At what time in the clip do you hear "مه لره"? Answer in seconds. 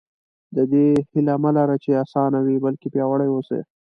1.43-1.75